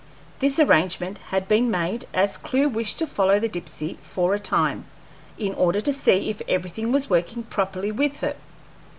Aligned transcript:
This 0.39 0.59
arrangement 0.59 1.19
had 1.27 1.47
been 1.47 1.69
made, 1.69 2.07
as 2.11 2.35
Clewe 2.35 2.67
wished 2.67 2.97
to 2.97 3.05
follow 3.05 3.39
the 3.39 3.47
Dipsey 3.47 3.99
for 4.01 4.33
a 4.33 4.39
time, 4.39 4.85
in 5.37 5.53
order 5.53 5.79
to 5.79 5.93
see 5.93 6.31
if 6.31 6.41
everything 6.47 6.91
was 6.91 7.07
working 7.07 7.43
properly 7.43 7.91
with 7.91 8.17
her. 8.21 8.33